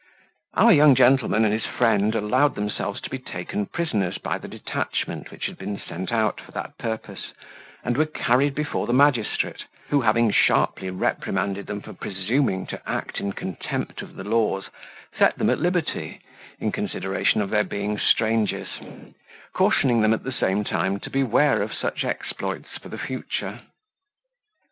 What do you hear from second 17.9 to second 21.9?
strangers; cautioning them, at the same time, to beware of